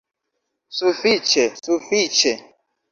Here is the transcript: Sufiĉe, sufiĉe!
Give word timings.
Sufiĉe, 0.79 1.47
sufiĉe! 1.69 2.37